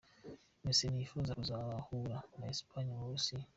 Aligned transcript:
Messi 0.63 0.85
ntiyifuza 0.87 1.37
kuzahura 1.39 2.17
na 2.39 2.45
Espagne 2.53 2.91
mu 2.95 3.03
Burusiya. 3.07 3.45